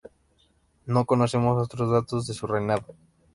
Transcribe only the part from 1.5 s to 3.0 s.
otros datos de su reinado.